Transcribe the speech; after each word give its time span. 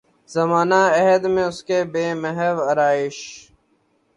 زمانہ 0.29 0.81
عہد 0.97 1.23
میں 1.33 1.45
اس 1.49 1.59
کے 1.67 1.79
ہے 1.93 2.05
محو 2.21 2.53
آرایش 2.71 3.17